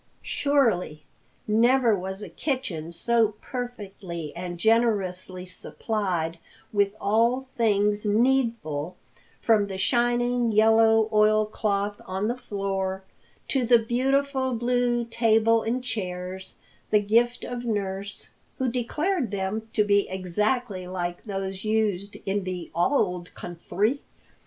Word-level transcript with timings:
Surely 0.23 1.03
never 1.47 1.95
was 1.95 2.23
a 2.23 2.29
kitchen 2.29 2.91
so 2.91 3.35
perfectly 3.39 4.35
and 4.35 4.57
generously 4.57 5.45
supplied 5.45 6.39
with 6.73 6.95
all 6.99 7.39
things 7.39 8.03
needful, 8.03 8.97
from 9.43 9.67
the 9.67 9.77
shining 9.77 10.51
yellow 10.51 11.07
oil 11.13 11.45
cloth 11.45 12.01
on 12.07 12.27
the 12.27 12.35
floor 12.35 13.03
to 13.47 13.63
the 13.63 13.77
beautiful 13.77 14.55
blue 14.55 15.05
table 15.05 15.61
and 15.61 15.83
chairs, 15.83 16.55
the 16.89 16.99
gift 16.99 17.43
of 17.43 17.63
nurse, 17.63 18.31
who 18.57 18.71
declared 18.71 19.29
them 19.29 19.69
to 19.71 19.83
be 19.83 20.09
exactly 20.09 20.87
like 20.87 21.25
those 21.25 21.63
used 21.63 22.17
in 22.25 22.43
the 22.43 22.71
"auld 22.73 23.29
counthry." 23.35 23.99